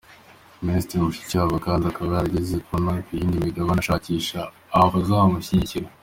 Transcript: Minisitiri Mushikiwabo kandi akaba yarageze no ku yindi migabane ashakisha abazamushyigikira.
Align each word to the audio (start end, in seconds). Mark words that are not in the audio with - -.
Minisitiri 0.65 1.03
Mushikiwabo 1.05 1.55
kandi 1.65 1.83
akaba 1.87 2.09
yarageze 2.15 2.53
no 2.83 2.91
ku 3.05 3.11
yindi 3.17 3.43
migabane 3.45 3.79
ashakisha 3.81 4.39
abazamushyigikira. 4.81 5.87